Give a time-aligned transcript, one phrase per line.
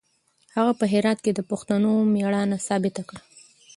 [0.55, 3.21] هغه په هرات کې د پښتنو مېړانه ثابته کړه.